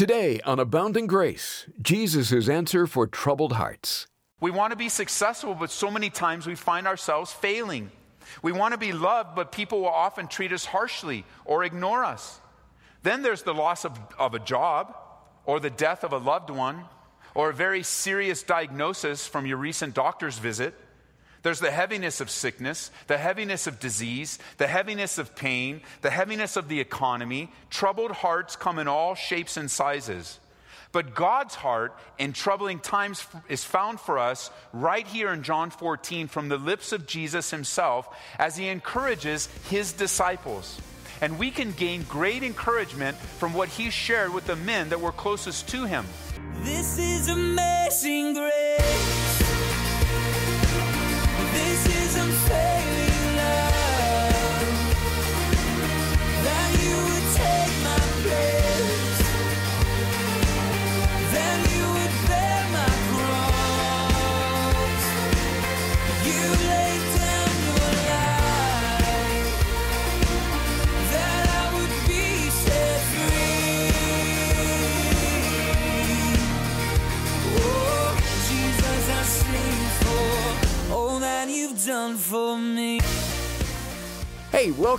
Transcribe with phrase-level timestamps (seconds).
[0.00, 4.06] Today on Abounding Grace, Jesus' answer for troubled hearts.
[4.40, 7.90] We want to be successful, but so many times we find ourselves failing.
[8.40, 12.40] We want to be loved, but people will often treat us harshly or ignore us.
[13.02, 14.96] Then there's the loss of, of a job,
[15.44, 16.84] or the death of a loved one,
[17.34, 20.72] or a very serious diagnosis from your recent doctor's visit.
[21.42, 26.56] There's the heaviness of sickness, the heaviness of disease, the heaviness of pain, the heaviness
[26.56, 27.50] of the economy.
[27.70, 30.38] Troubled hearts come in all shapes and sizes.
[30.92, 36.26] But God's heart in troubling times is found for us right here in John 14
[36.26, 40.80] from the lips of Jesus himself as he encourages his disciples.
[41.20, 45.12] And we can gain great encouragement from what he shared with the men that were
[45.12, 46.06] closest to him.
[46.62, 48.59] This is amazing grace.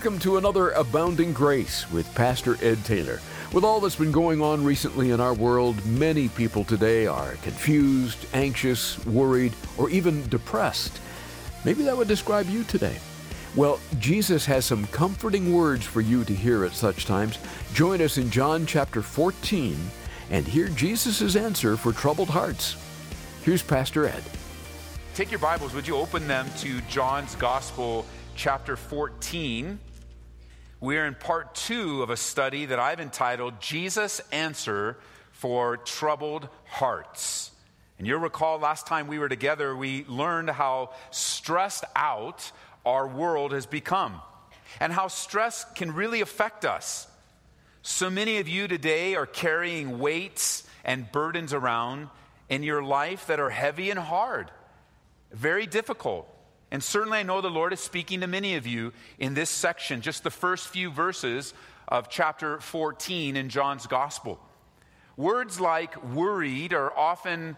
[0.03, 3.19] Welcome to another Abounding Grace with Pastor Ed Taylor.
[3.53, 8.25] With all that's been going on recently in our world, many people today are confused,
[8.33, 10.99] anxious, worried, or even depressed.
[11.65, 12.97] Maybe that would describe you today.
[13.55, 17.37] Well, Jesus has some comforting words for you to hear at such times.
[17.75, 19.77] Join us in John chapter 14
[20.31, 22.75] and hear Jesus' answer for troubled hearts.
[23.43, 24.23] Here's Pastor Ed.
[25.13, 28.03] Take your Bibles, would you open them to John's Gospel,
[28.35, 29.77] chapter 14?
[30.81, 34.97] We're in part two of a study that I've entitled Jesus' Answer
[35.31, 37.51] for Troubled Hearts.
[37.99, 42.51] And you'll recall last time we were together, we learned how stressed out
[42.83, 44.21] our world has become
[44.79, 47.07] and how stress can really affect us.
[47.83, 52.09] So many of you today are carrying weights and burdens around
[52.49, 54.49] in your life that are heavy and hard,
[55.31, 56.27] very difficult.
[56.71, 60.01] And certainly, I know the Lord is speaking to many of you in this section,
[60.01, 61.53] just the first few verses
[61.87, 64.39] of chapter 14 in John's Gospel.
[65.17, 67.57] Words like worried are often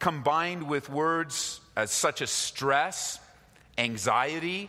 [0.00, 3.20] combined with words as such as stress,
[3.78, 4.68] anxiety,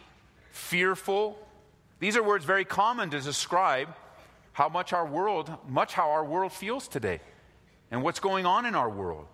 [0.52, 1.40] fearful.
[2.00, 3.90] These are words very common to describe
[4.54, 7.20] how much our world, much how our world feels today
[7.90, 9.26] and what's going on in our world.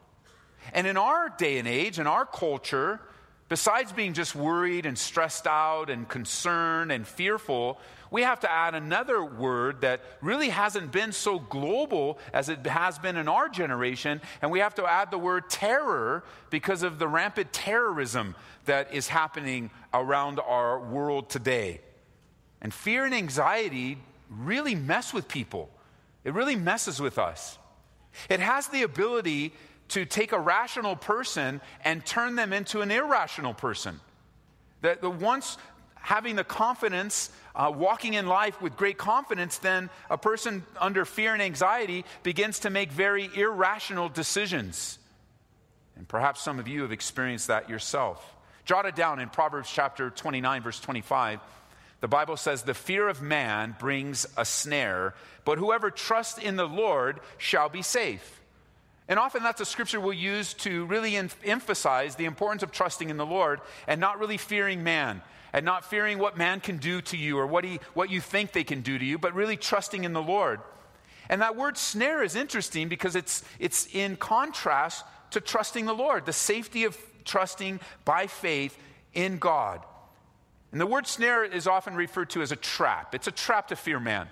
[0.74, 3.02] And in our day and age, in our culture,
[3.50, 7.80] besides being just worried and stressed out and concerned and fearful,
[8.12, 13.00] we have to add another word that really hasn't been so global as it has
[13.00, 14.22] been in our generation.
[14.42, 19.08] And we have to add the word terror because of the rampant terrorism that is
[19.08, 21.82] happening around our world today.
[22.62, 23.98] And fear and anxiety
[24.30, 25.70] really mess with people,
[26.24, 27.58] it really messes with us.
[28.30, 29.54] It has the ability
[29.90, 34.00] to take a rational person and turn them into an irrational person.
[34.82, 35.58] That the once
[35.96, 41.34] having the confidence, uh, walking in life with great confidence, then a person under fear
[41.34, 45.00] and anxiety begins to make very irrational decisions.
[45.98, 48.24] And perhaps some of you have experienced that yourself.
[48.64, 51.40] Jot it down in Proverbs chapter 29, verse 25.
[52.00, 55.14] The Bible says, The fear of man brings a snare,
[55.46, 58.40] but whoever trusts in the Lord shall be safe.
[59.10, 63.10] And often that's a scripture we'll use to really em- emphasize the importance of trusting
[63.10, 65.22] in the Lord and not really fearing man
[65.54, 68.52] and not fearing what man can do to you or what, he, what you think
[68.52, 70.60] they can do to you, but really trusting in the Lord.
[71.30, 76.26] And that word snare is interesting because it's, it's in contrast to trusting the Lord,
[76.26, 78.78] the safety of trusting by faith
[79.14, 79.82] in God.
[80.72, 83.16] And the word snare is often referred to as a trap.
[83.16, 84.28] It's a trap to fear man.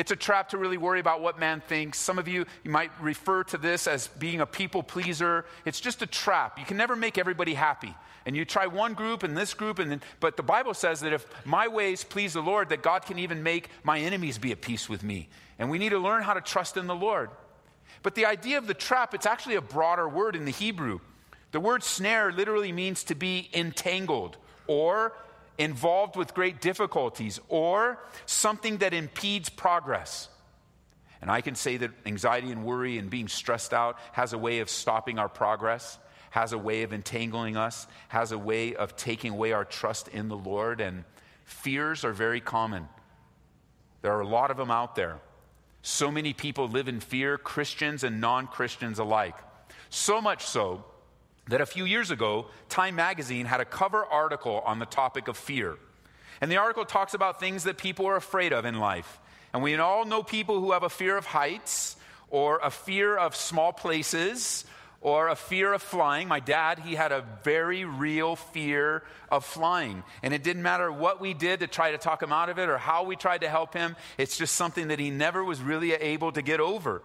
[0.00, 1.98] It's a trap to really worry about what man thinks.
[1.98, 5.44] Some of you, you might refer to this as being a people pleaser.
[5.66, 6.58] It's just a trap.
[6.58, 7.94] You can never make everybody happy.
[8.24, 11.12] And you try one group and this group, and then, but the Bible says that
[11.12, 14.62] if my ways please the Lord, that God can even make my enemies be at
[14.62, 15.28] peace with me.
[15.58, 17.28] And we need to learn how to trust in the Lord.
[18.02, 21.00] But the idea of the trap, it's actually a broader word in the Hebrew.
[21.52, 25.12] The word snare literally means to be entangled or
[25.60, 30.28] involved with great difficulties or something that impedes progress.
[31.20, 34.60] And I can say that anxiety and worry and being stressed out has a way
[34.60, 35.98] of stopping our progress,
[36.30, 40.28] has a way of entangling us, has a way of taking away our trust in
[40.28, 40.80] the Lord.
[40.80, 41.04] And
[41.44, 42.88] fears are very common.
[44.00, 45.20] There are a lot of them out there.
[45.82, 49.36] So many people live in fear, Christians and non Christians alike.
[49.90, 50.86] So much so
[51.48, 55.36] that a few years ago, Time magazine had a cover article on the topic of
[55.36, 55.76] fear.
[56.40, 59.18] And the article talks about things that people are afraid of in life.
[59.52, 61.96] And we all know people who have a fear of heights,
[62.30, 64.64] or a fear of small places,
[65.00, 66.28] or a fear of flying.
[66.28, 70.04] My dad, he had a very real fear of flying.
[70.22, 72.68] And it didn't matter what we did to try to talk him out of it
[72.68, 75.92] or how we tried to help him, it's just something that he never was really
[75.92, 77.02] able to get over.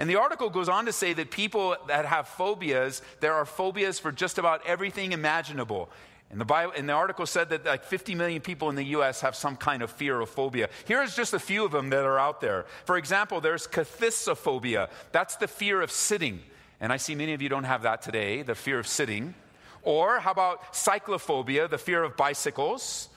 [0.00, 3.98] And the article goes on to say that people that have phobias, there are phobias
[3.98, 5.90] for just about everything imaginable.
[6.30, 9.20] And the, Bible, and the article said that like 50 million people in the U.S.
[9.20, 10.70] have some kind of fear or phobia.
[10.86, 12.64] Here's just a few of them that are out there.
[12.86, 14.88] For example, there's kathisophobia.
[15.12, 16.40] That's the fear of sitting.
[16.80, 19.34] And I see many of you don't have that today, the fear of sitting.
[19.82, 23.10] Or how about cyclophobia, the fear of bicycles?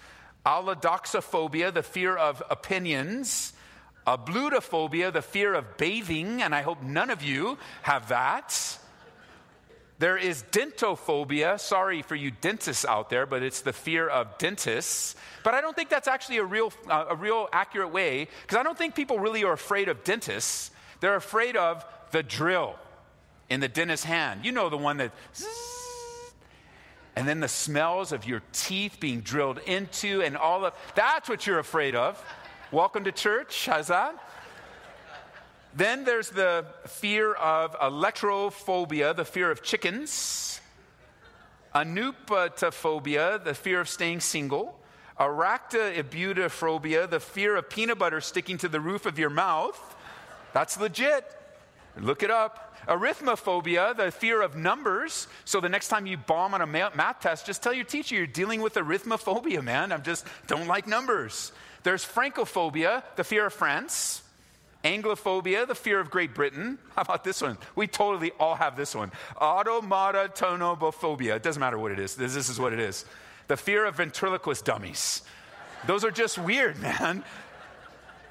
[0.46, 3.53] Allodoxophobia, the fear of opinions
[4.06, 8.80] ablutophobia, the fear of bathing, and I hope none of you have that.
[10.00, 11.60] There is dentophobia.
[11.60, 15.16] Sorry for you dentists out there, but it's the fear of dentists.
[15.44, 18.64] But I don't think that's actually a real, uh, a real accurate way, because I
[18.64, 20.72] don't think people really are afraid of dentists.
[21.00, 22.76] They're afraid of the drill
[23.50, 24.44] in the dentist's hand.
[24.44, 25.12] You know, the one that.
[27.16, 31.46] And then the smells of your teeth being drilled into, and all of that's what
[31.46, 32.22] you're afraid of.
[32.74, 33.68] Welcome to church.
[33.68, 34.16] How's that?
[35.76, 40.60] Then there's the fear of alektorophobia, the fear of chickens.
[41.76, 44.80] Anuptophobia, the fear of staying single.
[45.20, 49.96] Arachibutyrophobia, the fear of peanut butter sticking to the roof of your mouth.
[50.54, 51.32] That's legit.
[51.96, 52.76] Look it up.
[52.88, 55.28] Arithmophobia, the fear of numbers.
[55.46, 58.26] So the next time you bomb on a math test, just tell your teacher you're
[58.26, 59.92] dealing with arithmophobia, man.
[59.92, 61.52] I am just don't like numbers.
[61.84, 64.22] There's Francophobia, the fear of France.
[64.84, 66.78] Anglophobia, the fear of Great Britain.
[66.96, 67.58] How about this one?
[67.74, 69.14] We totally all have this one.
[69.40, 71.38] Automatonobophobia.
[71.38, 72.16] It doesn't matter what it is.
[72.16, 73.06] This, this is what it is.
[73.48, 75.22] The fear of ventriloquist dummies.
[75.88, 77.24] Those are just weird, man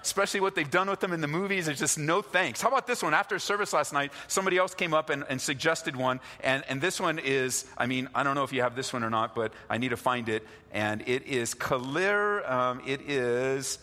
[0.03, 1.69] especially what they've done with them in the movies.
[1.69, 2.61] It's just no thanks.
[2.61, 3.15] How about this one?
[3.15, 6.21] After service last night, somebody else came up and, and suggested one.
[6.41, 9.05] And, and this one is, I mean, I don't know if you have this one
[9.05, 10.47] or not, but I need to find it.
[10.73, 13.79] And it is Kalir, um, it is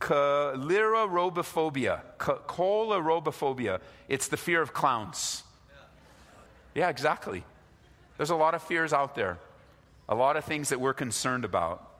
[0.00, 2.00] Calirarobophobia.
[2.18, 3.80] Calirarobophobia.
[4.08, 5.44] It's the fear of clowns.
[6.74, 7.44] Yeah, exactly.
[8.16, 9.38] There's a lot of fears out there,
[10.08, 11.91] a lot of things that we're concerned about.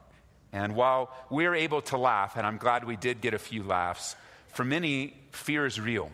[0.53, 4.17] And while we're able to laugh, and I'm glad we did get a few laughs,
[4.49, 6.11] for many, fear is real.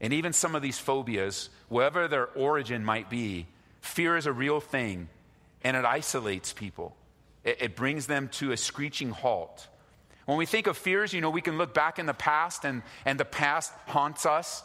[0.00, 3.46] And even some of these phobias, whatever their origin might be,
[3.80, 5.08] fear is a real thing
[5.62, 6.96] and it isolates people.
[7.44, 9.68] It, it, brings them to a screeching halt.
[10.26, 12.82] When we think of fears, you know, we can look back in the past and,
[13.04, 14.62] and the past haunts us.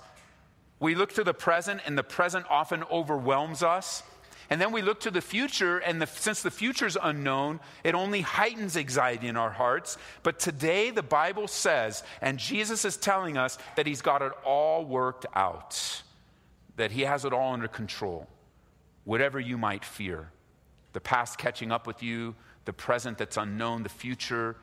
[0.79, 4.03] We look to the present and the present often overwhelms us.
[4.51, 7.95] And then we look to the future, and the, since the future is unknown, it
[7.95, 9.97] only heightens anxiety in our hearts.
[10.23, 14.83] But today, the Bible says, and Jesus is telling us that He's got it all
[14.83, 16.03] worked out,
[16.75, 18.27] that He has it all under control.
[19.05, 20.29] Whatever you might fear,
[20.91, 24.57] the past catching up with you, the present that's unknown, the future,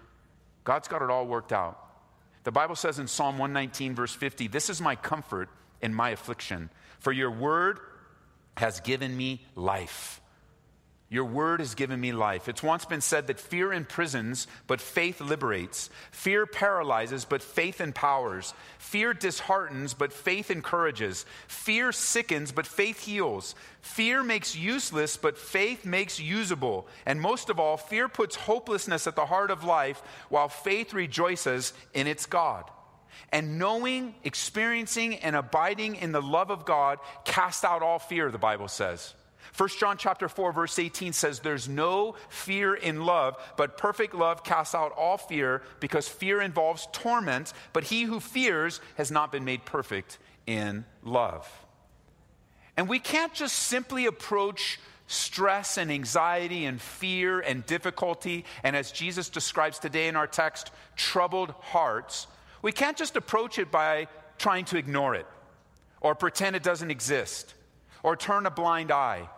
[0.64, 1.82] God's got it all worked out.
[2.44, 5.48] The Bible says in Psalm 119, verse 50, This is my comfort
[5.80, 6.68] in my affliction,
[6.98, 7.80] for your word
[8.58, 10.20] has given me life.
[11.10, 12.50] Your word has given me life.
[12.50, 15.88] It's once been said that fear imprisons, but faith liberates.
[16.10, 18.52] Fear paralyzes, but faith empowers.
[18.78, 21.24] Fear disheartens, but faith encourages.
[21.46, 23.54] Fear sickens, but faith heals.
[23.80, 26.86] Fear makes useless, but faith makes usable.
[27.06, 31.72] And most of all, fear puts hopelessness at the heart of life, while faith rejoices
[31.94, 32.70] in its God.
[33.32, 38.38] And knowing, experiencing, and abiding in the love of God cast out all fear, the
[38.38, 39.14] Bible says.
[39.56, 44.44] 1 John chapter 4 verse 18 says there's no fear in love, but perfect love
[44.44, 49.44] casts out all fear because fear involves torment, but he who fears has not been
[49.44, 51.50] made perfect in love.
[52.76, 58.92] And we can't just simply approach stress and anxiety and fear and difficulty and as
[58.92, 62.26] Jesus describes today in our text, troubled hearts
[62.62, 65.26] we can't just approach it by trying to ignore it
[66.00, 67.54] or pretend it doesn't exist
[68.02, 69.28] or turn a blind eye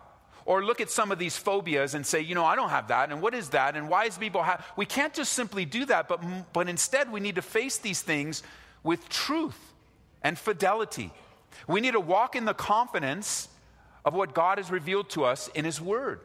[0.44, 3.10] or look at some of these phobias and say, you know, I don't have that,
[3.10, 4.66] and what is that, and why is people have.
[4.76, 6.22] We can't just simply do that, but,
[6.52, 8.42] but instead we need to face these things
[8.82, 9.72] with truth
[10.22, 11.12] and fidelity.
[11.68, 13.48] We need to walk in the confidence
[14.04, 16.20] of what God has revealed to us in His Word.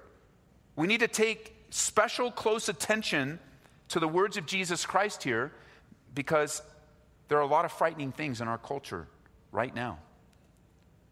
[0.75, 3.39] We need to take special close attention
[3.89, 5.51] to the words of Jesus Christ here
[6.13, 6.61] because
[7.27, 9.07] There are a lot of frightening things in our culture
[9.51, 9.97] right now.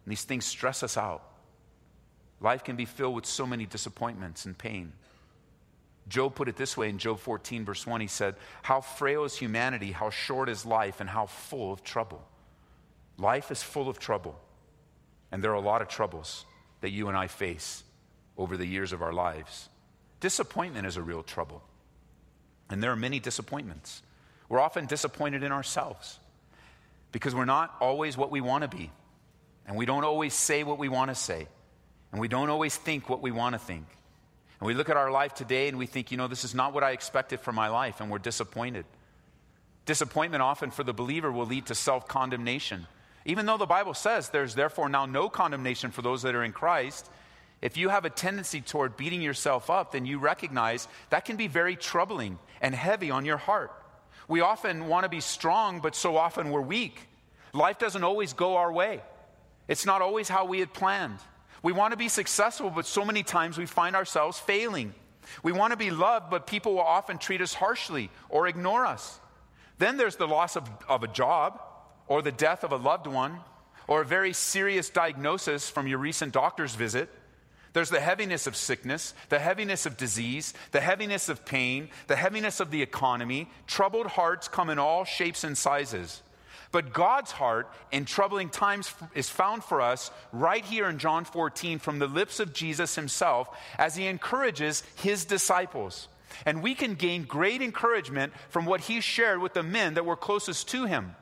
[0.05, 1.23] And these things stress us out.
[2.41, 4.93] Life can be filled with so many disappointments and pain.
[6.09, 8.01] Job put it this way in Job 14, verse 1.
[8.01, 12.21] He said, How frail is humanity, how short is life, and how full of trouble.
[13.17, 14.37] Life is full of trouble.
[15.31, 16.45] And there are a lot of troubles
[16.81, 17.83] that you and I face
[18.37, 19.69] over the years of our lives.
[20.19, 21.63] Disappointment is a real trouble.
[22.69, 24.01] And there are many disappointments.
[24.53, 26.19] We're often disappointed in ourselves
[27.11, 28.91] because we're not always what we want to be.
[29.65, 31.47] And we don't always say what we want to say.
[32.11, 33.87] And we don't always think what we want to think.
[34.59, 36.71] And we look at our life today and we think, you know, this is not
[36.71, 38.85] what I expected for my life, and we're disappointed.
[39.87, 42.85] Disappointment often for the believer will lead to self condemnation.
[43.25, 46.51] Even though the Bible says there's therefore now no condemnation for those that are in
[46.51, 47.09] Christ,
[47.63, 51.47] if you have a tendency toward beating yourself up, then you recognize that can be
[51.47, 53.71] very troubling and heavy on your heart.
[54.27, 57.07] We often want to be strong, but so often we're weak.
[57.53, 59.01] Life doesn't always go our way,
[59.67, 61.19] it's not always how we had planned.
[61.61, 64.93] We want to be successful, but so many times we find ourselves failing.
[65.43, 69.19] We want to be loved, but people will often treat us harshly or ignore us.
[69.77, 71.61] Then there's the loss of, of a job,
[72.07, 73.39] or the death of a loved one,
[73.87, 77.09] or a very serious diagnosis from your recent doctor's visit.
[77.73, 82.59] There's the heaviness of sickness, the heaviness of disease, the heaviness of pain, the heaviness
[82.59, 83.49] of the economy.
[83.65, 86.21] Troubled hearts come in all shapes and sizes.
[86.71, 91.79] But God's heart in troubling times is found for us right here in John 14
[91.79, 96.07] from the lips of Jesus himself as he encourages his disciples.
[96.45, 100.15] And we can gain great encouragement from what he shared with the men that were
[100.15, 101.15] closest to him.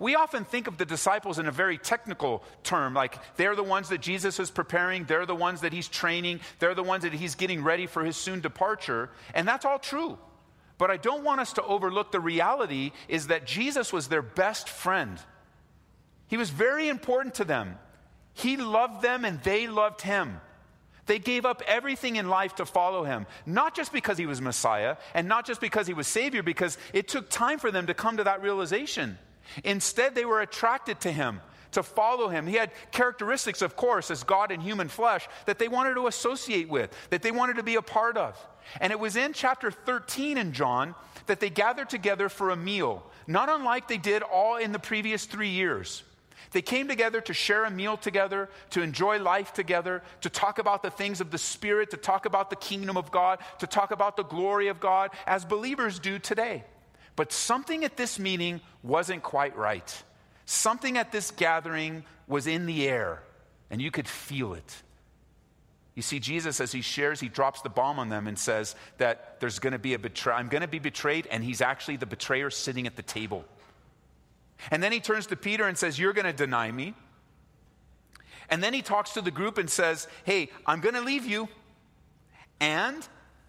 [0.00, 3.90] We often think of the disciples in a very technical term, like they're the ones
[3.90, 7.34] that Jesus is preparing, they're the ones that he's training, they're the ones that he's
[7.34, 9.10] getting ready for his soon departure.
[9.34, 10.18] And that's all true.
[10.78, 14.70] But I don't want us to overlook the reality is that Jesus was their best
[14.70, 15.20] friend.
[16.28, 17.78] He was very important to them.
[18.32, 20.40] He loved them and they loved him.
[21.04, 24.96] They gave up everything in life to follow him, not just because he was Messiah
[25.12, 28.16] and not just because he was Savior, because it took time for them to come
[28.16, 29.18] to that realization.
[29.64, 31.40] Instead, they were attracted to him,
[31.72, 32.46] to follow him.
[32.46, 36.68] He had characteristics, of course, as God in human flesh, that they wanted to associate
[36.68, 38.38] with, that they wanted to be a part of.
[38.80, 40.94] And it was in chapter 13 in John
[41.26, 45.26] that they gathered together for a meal, not unlike they did all in the previous
[45.26, 46.02] three years.
[46.52, 50.82] They came together to share a meal together, to enjoy life together, to talk about
[50.82, 54.16] the things of the Spirit, to talk about the kingdom of God, to talk about
[54.16, 56.64] the glory of God, as believers do today.
[57.20, 60.02] But something at this meeting wasn't quite right.
[60.46, 63.22] Something at this gathering was in the air,
[63.70, 64.82] and you could feel it.
[65.94, 69.38] You see, Jesus, as he shares, he drops the bomb on them and says that
[69.38, 70.38] there's going to be a betrayal.
[70.38, 73.44] I'm going to be betrayed, and he's actually the betrayer sitting at the table.
[74.70, 76.94] And then he turns to Peter and says, You're going to deny me.
[78.48, 81.50] And then he talks to the group and says, Hey, I'm going to leave you.
[82.60, 83.06] And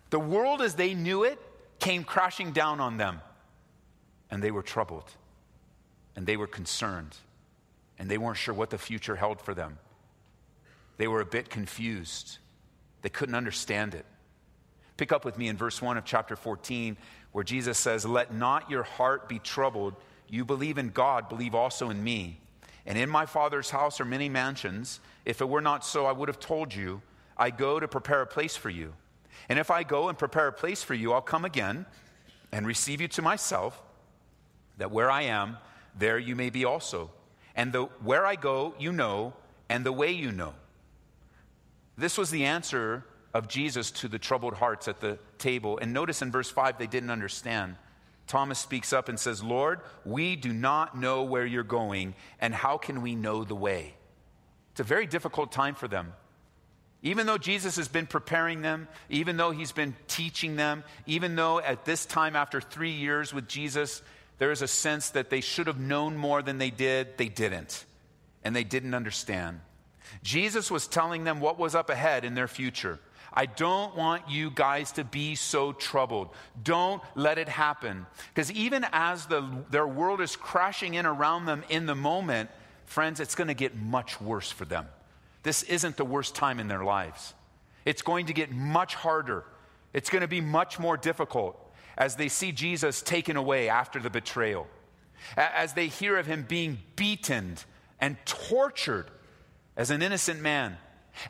[0.09, 1.39] the world as they knew it
[1.79, 3.21] came crashing down on them.
[4.31, 5.11] And they were troubled.
[6.15, 7.15] And they were concerned.
[7.99, 9.77] And they weren't sure what the future held for them.
[10.97, 12.39] They were a bit confused.
[13.01, 14.05] They couldn't understand it.
[14.97, 16.97] Pick up with me in verse 1 of chapter 14,
[17.31, 19.95] where Jesus says, Let not your heart be troubled.
[20.29, 22.39] You believe in God, believe also in me.
[22.85, 24.99] And in my Father's house are many mansions.
[25.25, 27.01] If it were not so, I would have told you,
[27.37, 28.93] I go to prepare a place for you.
[29.49, 31.85] And if I go and prepare a place for you, I'll come again
[32.51, 33.81] and receive you to myself,
[34.81, 35.57] that where I am,
[35.97, 37.11] there you may be also.
[37.55, 39.33] And the, where I go, you know,
[39.69, 40.53] and the way you know.
[41.97, 45.77] This was the answer of Jesus to the troubled hearts at the table.
[45.77, 47.75] And notice in verse 5, they didn't understand.
[48.25, 52.77] Thomas speaks up and says, Lord, we do not know where you're going, and how
[52.77, 53.93] can we know the way?
[54.71, 56.13] It's a very difficult time for them.
[57.03, 61.59] Even though Jesus has been preparing them, even though he's been teaching them, even though
[61.59, 64.01] at this time, after three years with Jesus,
[64.37, 67.85] there is a sense that they should have known more than they did, they didn't.
[68.43, 69.61] And they didn't understand.
[70.23, 72.99] Jesus was telling them what was up ahead in their future.
[73.33, 76.29] I don't want you guys to be so troubled.
[76.61, 78.05] Don't let it happen.
[78.33, 82.49] Because even as the, their world is crashing in around them in the moment,
[82.85, 84.87] friends, it's going to get much worse for them.
[85.43, 87.33] This isn't the worst time in their lives.
[87.85, 89.45] It's going to get much harder.
[89.93, 91.60] It's going to be much more difficult
[91.97, 94.67] as they see Jesus taken away after the betrayal,
[95.37, 97.57] as they hear of him being beaten
[97.99, 99.09] and tortured
[99.77, 100.77] as an innocent man,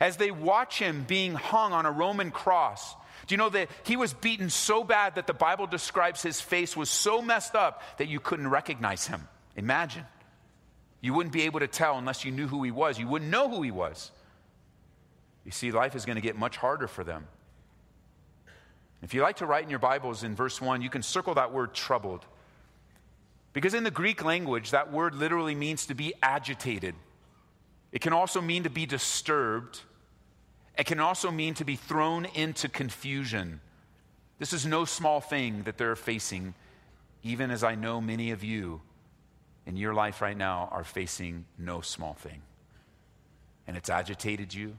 [0.00, 2.94] as they watch him being hung on a Roman cross.
[3.26, 6.76] Do you know that he was beaten so bad that the Bible describes his face
[6.76, 9.28] was so messed up that you couldn't recognize him?
[9.56, 10.04] Imagine.
[11.00, 12.98] You wouldn't be able to tell unless you knew who he was.
[12.98, 14.10] You wouldn't know who he was.
[15.44, 17.26] You see, life is going to get much harder for them.
[19.02, 21.52] If you like to write in your Bibles in verse 1, you can circle that
[21.52, 22.24] word troubled.
[23.52, 26.94] Because in the Greek language, that word literally means to be agitated.
[27.90, 29.80] It can also mean to be disturbed.
[30.78, 33.60] It can also mean to be thrown into confusion.
[34.38, 36.54] This is no small thing that they're facing,
[37.22, 38.80] even as I know many of you
[39.66, 42.40] in your life right now are facing no small thing.
[43.66, 44.76] And it's agitated you,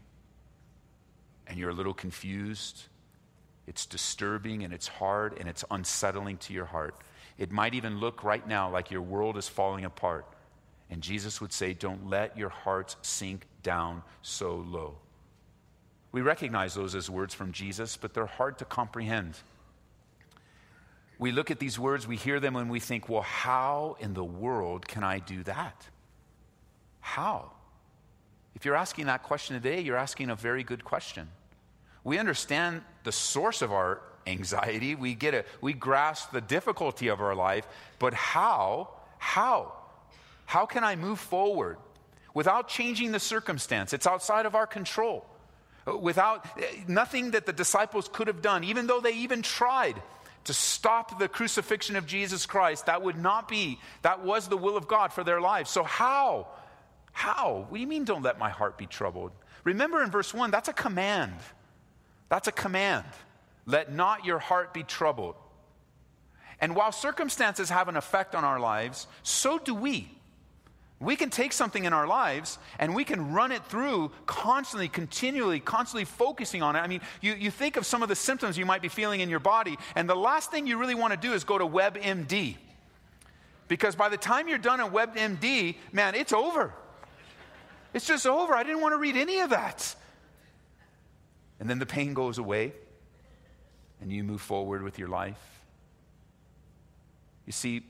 [1.46, 2.84] and you're a little confused.
[3.68, 6.96] It's disturbing, and it's hard, and it's unsettling to your heart.
[7.38, 10.26] It might even look right now like your world is falling apart.
[10.90, 14.98] And Jesus would say, Don't let your hearts sink down so low.
[16.12, 19.36] We recognize those as words from Jesus, but they're hard to comprehend.
[21.18, 24.24] We look at these words, we hear them, and we think, well, how in the
[24.24, 25.88] world can I do that?
[27.00, 27.52] How?
[28.56, 31.30] If you're asking that question today, you're asking a very good question.
[32.04, 37.22] We understand the source of our anxiety, we get it, we grasp the difficulty of
[37.22, 37.68] our life,
[38.00, 38.90] but how?
[39.18, 39.74] How?
[40.46, 41.78] How can I move forward
[42.34, 43.94] without changing the circumstance?
[43.94, 45.26] It's outside of our control.
[45.86, 46.46] Without
[46.88, 50.02] nothing that the disciples could have done, even though they even tried
[50.46, 54.78] to stop the crucifixion of Jesus Christ, that would not be, that was the will
[54.78, 55.70] of God for their lives.
[55.70, 56.48] So, how?
[57.12, 57.66] How?
[57.68, 59.32] What do you mean, don't let my heart be troubled?
[59.64, 61.34] Remember in verse 1, that's a command.
[62.30, 63.06] That's a command.
[63.66, 65.36] Let not your heart be troubled.
[66.60, 70.10] And while circumstances have an effect on our lives, so do we.
[71.00, 75.60] We can take something in our lives and we can run it through constantly, continually,
[75.60, 76.80] constantly focusing on it.
[76.80, 79.30] I mean, you, you think of some of the symptoms you might be feeling in
[79.30, 82.56] your body, and the last thing you really want to do is go to WebMD.
[83.68, 86.74] Because by the time you're done at WebMD, man, it's over.
[87.94, 88.54] It's just over.
[88.54, 89.96] I didn't want to read any of that.
[91.64, 92.74] And then the pain goes away,
[94.02, 95.62] and you move forward with your life.
[97.46, 97.84] You see,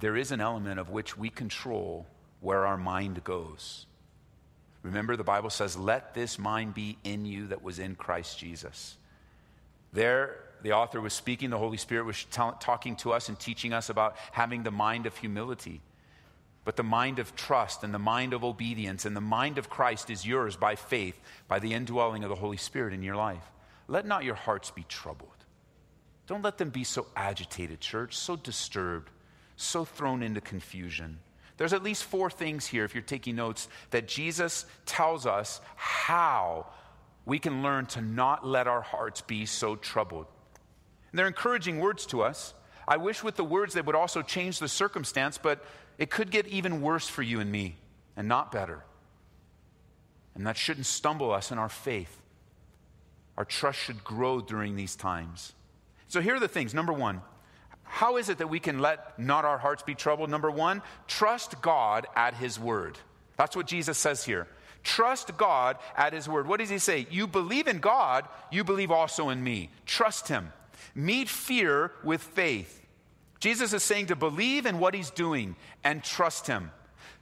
[0.00, 2.08] there is an element of which we control
[2.40, 3.86] where our mind goes.
[4.82, 8.96] Remember, the Bible says, Let this mind be in you that was in Christ Jesus.
[9.92, 13.72] There, the author was speaking, the Holy Spirit was t- talking to us and teaching
[13.72, 15.82] us about having the mind of humility.
[16.70, 20.08] But the mind of trust and the mind of obedience and the mind of Christ
[20.08, 23.42] is yours by faith, by the indwelling of the Holy Spirit in your life.
[23.88, 25.34] Let not your hearts be troubled.
[26.28, 29.10] Don't let them be so agitated, church, so disturbed
[29.56, 31.18] so thrown into confusion.
[31.56, 36.66] There's at least four things here, if you're taking notes, that Jesus tells us how
[37.26, 40.26] we can learn to not let our hearts be so troubled.
[41.10, 42.54] And they're encouraging words to us.
[42.90, 45.64] I wish with the words they would also change the circumstance, but
[45.96, 47.76] it could get even worse for you and me
[48.16, 48.82] and not better.
[50.34, 52.20] And that shouldn't stumble us in our faith.
[53.36, 55.52] Our trust should grow during these times.
[56.08, 56.74] So here are the things.
[56.74, 57.22] Number one,
[57.84, 60.28] how is it that we can let not our hearts be troubled?
[60.28, 62.98] Number one, trust God at His word.
[63.36, 64.48] That's what Jesus says here.
[64.82, 66.48] Trust God at His word.
[66.48, 67.06] What does He say?
[67.08, 69.70] You believe in God, you believe also in me.
[69.86, 70.52] Trust Him.
[70.94, 72.79] Meet fear with faith.
[73.40, 76.70] Jesus is saying to believe in what He's doing and trust Him.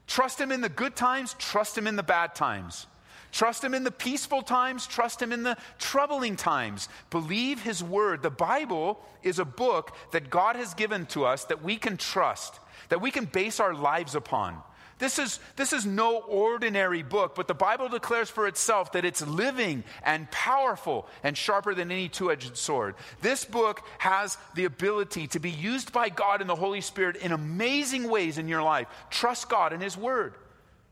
[0.07, 2.87] Trust Him in the good times, trust Him in the bad times.
[3.31, 6.89] Trust Him in the peaceful times, trust Him in the troubling times.
[7.11, 8.23] Believe His Word.
[8.23, 12.59] The Bible is a book that God has given to us that we can trust,
[12.89, 14.63] that we can base our lives upon.
[14.99, 19.25] This is, this is no ordinary book, but the Bible declares for itself that it's
[19.25, 22.97] living and powerful and sharper than any two edged sword.
[23.23, 27.31] This book has the ability to be used by God and the Holy Spirit in
[27.31, 28.89] amazing ways in your life.
[29.11, 30.35] Trust God and His Word.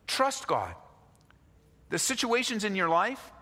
[0.06, 0.74] Trust God.
[1.90, 3.32] The situations in your life,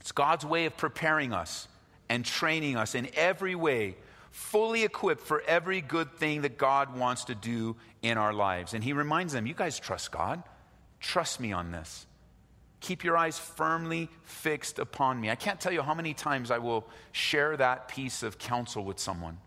[0.00, 1.68] it's God's way of preparing us
[2.08, 3.96] and training us in every way,
[4.36, 8.74] fully equipped for every good thing that God wants to do in our lives.
[8.74, 10.42] And He reminds them, You guys trust God.
[11.00, 12.06] Trust me on this.
[12.80, 15.30] Keep your eyes firmly fixed upon me.
[15.30, 18.98] I can't tell you how many times I will share that piece of counsel with
[18.98, 19.38] someone.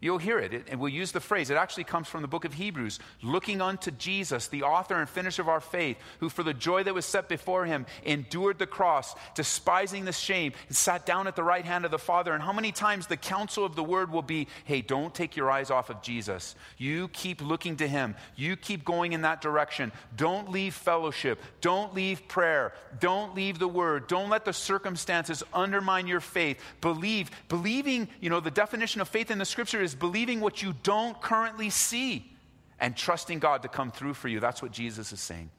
[0.00, 1.50] You'll hear it, and we'll use the phrase.
[1.50, 5.42] It actually comes from the book of Hebrews looking unto Jesus, the author and finisher
[5.42, 9.16] of our faith, who for the joy that was set before him endured the cross,
[9.34, 12.32] despising the shame, and sat down at the right hand of the Father.
[12.32, 15.50] And how many times the counsel of the word will be hey, don't take your
[15.50, 16.54] eyes off of Jesus.
[16.76, 19.90] You keep looking to him, you keep going in that direction.
[20.16, 26.06] Don't leave fellowship, don't leave prayer, don't leave the word, don't let the circumstances undermine
[26.06, 26.60] your faith.
[26.80, 27.32] Believe.
[27.48, 31.20] Believing, you know, the definition of faith in the scripture is believing what you don't
[31.20, 32.32] currently see.
[32.80, 34.40] and trusting God to come through for you.
[34.40, 35.50] That's what Jesus is saying.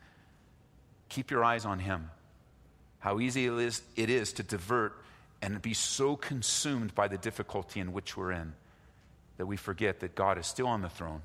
[1.10, 2.12] Keep your eyes on Him.
[3.00, 4.94] How easy it is, it is to divert
[5.42, 8.54] and be so consumed by the difficulty in which we're in
[9.38, 11.22] that we forget that God is still on the throne.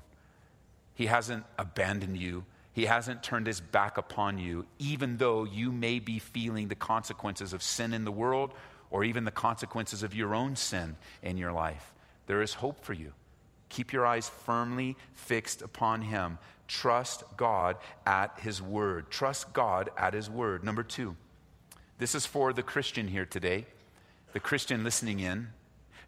[0.93, 2.45] He hasn't abandoned you.
[2.71, 7.53] He hasn't turned his back upon you, even though you may be feeling the consequences
[7.53, 8.53] of sin in the world
[8.89, 11.93] or even the consequences of your own sin in your life.
[12.27, 13.13] There is hope for you.
[13.69, 16.37] Keep your eyes firmly fixed upon him.
[16.67, 19.09] Trust God at his word.
[19.09, 20.63] Trust God at his word.
[20.63, 21.15] Number two,
[21.97, 23.65] this is for the Christian here today,
[24.33, 25.49] the Christian listening in.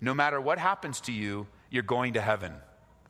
[0.01, 2.53] No matter what happens to you, you're going to heaven.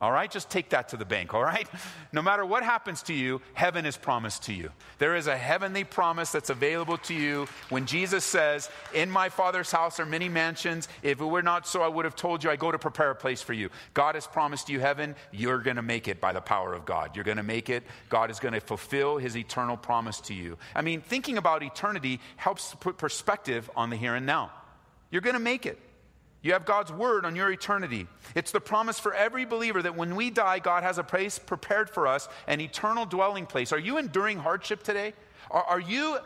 [0.00, 0.30] All right?
[0.30, 1.68] Just take that to the bank, all right?
[2.12, 4.70] No matter what happens to you, heaven is promised to you.
[4.98, 9.72] There is a heavenly promise that's available to you when Jesus says, In my Father's
[9.72, 10.88] house are many mansions.
[11.02, 13.14] If it were not so, I would have told you, I go to prepare a
[13.14, 13.70] place for you.
[13.92, 15.16] God has promised you heaven.
[15.32, 17.16] You're going to make it by the power of God.
[17.16, 17.82] You're going to make it.
[18.08, 20.58] God is going to fulfill his eternal promise to you.
[20.74, 24.52] I mean, thinking about eternity helps to put perspective on the here and now.
[25.10, 25.78] You're going to make it.
[26.48, 28.06] You have God's word on your eternity.
[28.34, 31.90] It's the promise for every believer that when we die, God has a place prepared
[31.90, 33.70] for us, an eternal dwelling place.
[33.70, 35.12] Are you enduring hardship today?
[35.50, 36.16] Are, are you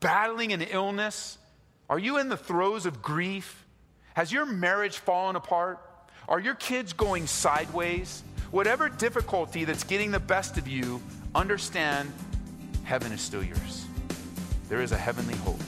[0.00, 1.38] battling an illness?
[1.88, 3.64] Are you in the throes of grief?
[4.14, 5.78] Has your marriage fallen apart?
[6.28, 8.24] Are your kids going sideways?
[8.50, 11.00] Whatever difficulty that's getting the best of you,
[11.36, 12.12] understand
[12.82, 13.86] heaven is still yours.
[14.68, 15.60] There is a heavenly hope.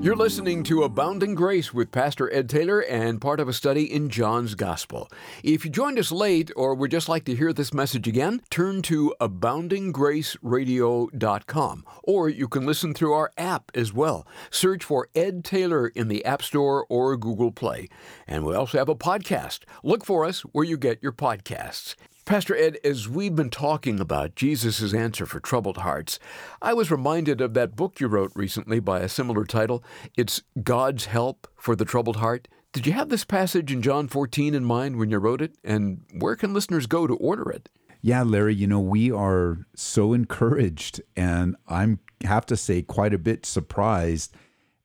[0.00, 4.10] You're listening to Abounding Grace with Pastor Ed Taylor and part of a study in
[4.10, 5.10] John's Gospel.
[5.42, 8.80] If you joined us late or would just like to hear this message again, turn
[8.82, 14.24] to aboundinggraceradio.com or you can listen through our app as well.
[14.52, 17.88] Search for Ed Taylor in the App Store or Google Play.
[18.28, 19.64] And we also have a podcast.
[19.82, 21.96] Look for us where you get your podcasts.
[22.28, 26.18] Pastor Ed, as we've been talking about Jesus' answer for troubled hearts,
[26.60, 29.82] I was reminded of that book you wrote recently by a similar title.
[30.14, 32.46] It's God's Help for the Troubled Heart.
[32.74, 35.56] Did you have this passage in John 14 in mind when you wrote it?
[35.64, 37.70] And where can listeners go to order it?
[38.02, 43.18] Yeah, Larry, you know, we are so encouraged, and I'm have to say quite a
[43.18, 44.36] bit surprised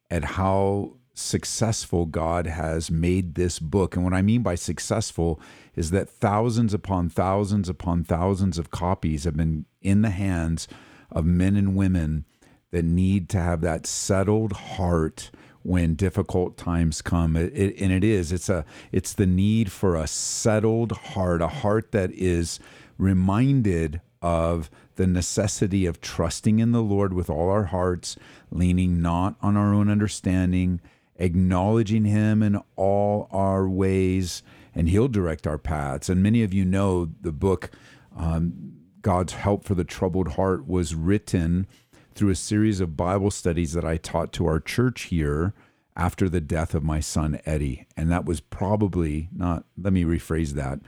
[0.09, 3.95] at how successful God has made this book.
[3.95, 5.39] And what I mean by successful
[5.75, 10.67] is that thousands upon thousands upon thousands of copies have been in the hands
[11.11, 12.25] of men and women
[12.71, 15.29] that need to have that settled heart
[15.61, 19.95] when difficult times come it, it, and it is it's a it's the need for
[19.95, 22.59] a settled heart a heart that is
[22.97, 28.17] reminded of the necessity of trusting in the Lord with all our hearts
[28.51, 30.81] leaning not on our own understanding
[31.17, 34.43] acknowledging him in all our ways
[34.75, 36.09] and he'll direct our paths.
[36.09, 37.71] And many of you know the book,
[38.17, 41.67] um, God's Help for the Troubled Heart, was written
[42.15, 45.53] through a series of Bible studies that I taught to our church here
[45.95, 47.85] after the death of my son Eddie.
[47.95, 50.79] And that was probably not, let me rephrase that.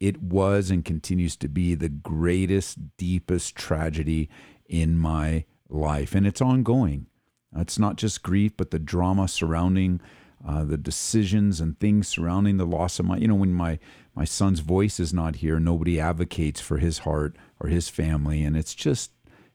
[0.00, 4.28] It was and continues to be the greatest, deepest tragedy
[4.66, 6.14] in my life.
[6.14, 7.06] And it's ongoing.
[7.56, 10.00] It's not just grief, but the drama surrounding
[10.46, 13.78] uh, the decisions and things surrounding the loss of my, you know, when my
[14.14, 18.56] my son's voice is not here, nobody advocates for his heart or his family, and
[18.56, 19.12] it's just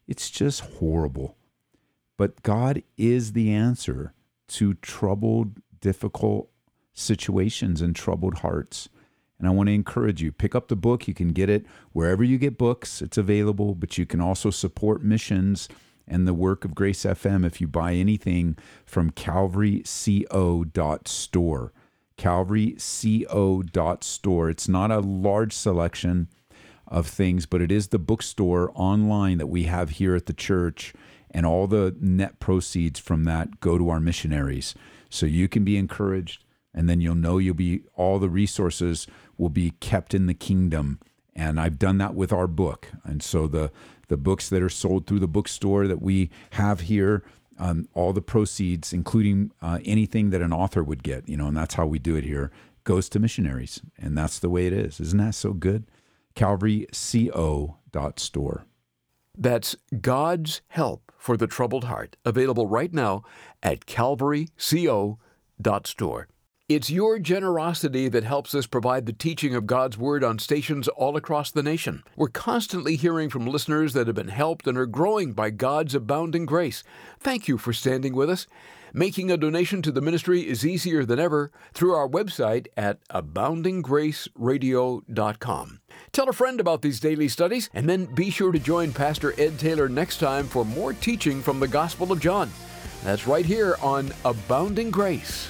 [0.08, 1.38] it's just horrible.
[2.18, 4.14] But God is the answer
[4.50, 6.50] to troubled, difficult
[6.94, 8.90] situations and troubled hearts.
[9.38, 11.08] And I want to encourage you pick up the book.
[11.08, 15.02] You can get it wherever you get books, it's available, but you can also support
[15.04, 15.70] missions
[16.10, 21.74] and the work of Grace FM if you buy anything from calvaryco.store.
[22.18, 24.50] Calvaryco.store.
[24.50, 26.28] It's not a large selection
[26.88, 30.94] of things, but it is the bookstore online that we have here at the church,
[31.32, 34.74] and all the net proceeds from that go to our missionaries.
[35.10, 36.44] So you can be encouraged,
[36.74, 41.00] and then you'll know you'll be all the resources will be kept in the kingdom.
[41.36, 42.90] And I've done that with our book.
[43.04, 43.72] And so the
[44.10, 47.24] the books that are sold through the bookstore that we have here,
[47.58, 51.58] um, all the proceeds, including uh, anything that an author would get, you know, and
[51.58, 52.52] that's how we do it here,
[52.84, 53.82] goes to missionaries.
[53.98, 55.00] And that's the way it is.
[55.00, 55.86] Isn't that so good?
[56.36, 58.66] CalvaryCO.store.
[59.38, 63.24] That's God's Help for the Troubled Heart, available right now
[63.64, 66.28] at CalvaryCO.store.
[66.70, 71.18] It's your generosity that helps us provide the teaching of God's Word on stations all
[71.18, 72.04] across the nation.
[72.16, 76.46] We're constantly hearing from listeners that have been helped and are growing by God's abounding
[76.46, 76.84] grace.
[77.20, 78.46] Thank you for standing with us.
[78.94, 85.80] Making a donation to the ministry is easier than ever through our website at aboundinggraceradio.com.
[86.12, 89.58] Tell a friend about these daily studies, and then be sure to join Pastor Ed
[89.58, 92.52] Taylor next time for more teaching from the Gospel of John.
[93.04, 95.50] That's right here on Abounding Grace.